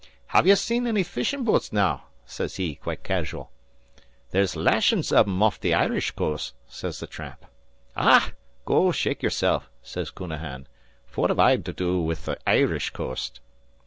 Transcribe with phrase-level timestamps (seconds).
[0.29, 3.51] "'Hev ye seen any fishin' boats now?' sez he, quite casual.
[4.31, 7.45] "'There's lashin's av them off the Irish coast,' sez the tramp.
[7.95, 8.31] "'Aah!
[8.65, 10.65] go shake yerself,' sez Counahan.
[11.07, 13.41] 'Fwhat have I to do wid the Irish coast?'